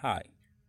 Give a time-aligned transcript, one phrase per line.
[0.00, 0.20] Hi,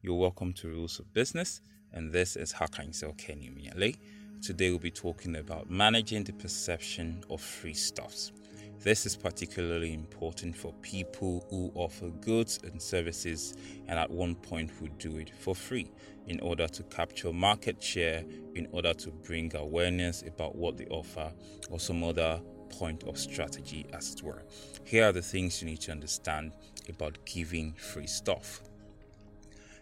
[0.01, 1.59] you're welcome to Rules of Business,
[1.91, 3.97] and this is Hakanzel Kenny Miale.
[4.41, 8.31] Today we'll be talking about managing the perception of free stuffs.
[8.79, 13.53] This is particularly important for people who offer goods and services
[13.89, 15.91] and at one point would do it for free
[16.27, 18.23] in order to capture market share,
[18.55, 21.33] in order to bring awareness about what they offer,
[21.69, 22.39] or some other
[22.69, 24.43] point of strategy, as it were.
[24.85, 26.53] Here are the things you need to understand
[26.87, 28.61] about giving free stuff.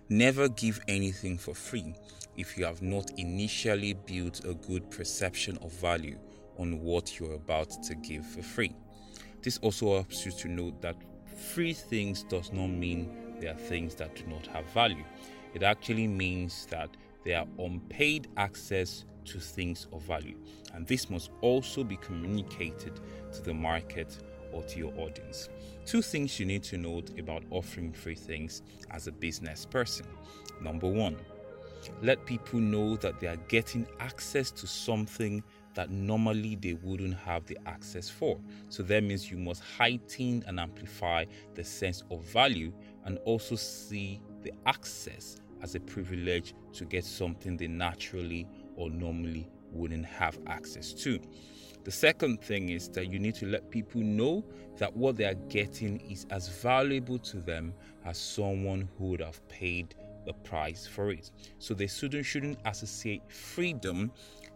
[0.09, 1.95] Never give anything for free
[2.37, 6.19] if you have not initially built a good perception of value
[6.59, 8.75] on what you're about to give for free.
[9.41, 10.95] This also helps you to know that
[11.53, 13.09] free things does not mean
[13.39, 15.03] they are things that do not have value.
[15.55, 16.89] It actually means that
[17.23, 20.37] they are unpaid access to things of value.
[20.75, 22.99] And this must also be communicated
[23.33, 24.19] to the market
[24.55, 25.49] or to your audience.
[25.85, 30.07] Two things you need to note about offering free things as a business person.
[30.61, 31.17] Number one,
[32.01, 35.43] let people know that they are getting access to something
[35.75, 38.39] that normally they wouldn't have the access for.
[38.69, 42.71] So that means you must heighten and amplify the sense of value
[43.03, 49.47] and also see the access as a privilege to get something they naturally or normally
[49.71, 51.19] wouldn't have access to.
[51.85, 54.43] The second thing is that you need to let people know
[54.77, 59.47] that what they are getting is as valuable to them as someone who would have
[59.49, 59.93] paid
[60.25, 61.29] the price for it.
[61.59, 64.11] So the student shouldn't associate freedom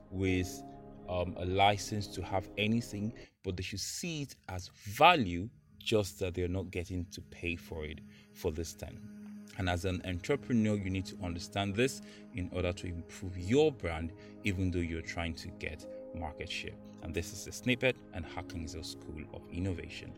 [0.09, 0.63] with
[1.07, 6.33] um, a license to have anything, but they should see it as value, just that
[6.33, 7.99] they're not getting to pay for it
[8.33, 9.18] for this time.
[9.57, 12.01] And as an entrepreneur, you need to understand this
[12.33, 16.75] in order to improve your brand, even though you're trying to get market share.
[17.03, 20.11] And this is a snippet and Hackingzel School of Innovation.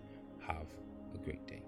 [0.45, 0.67] Have
[1.13, 1.61] a great day.